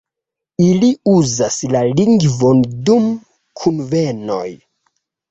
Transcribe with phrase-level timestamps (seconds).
[0.67, 3.05] Ili uzas la lingvon dum
[3.61, 4.47] kunvenoj.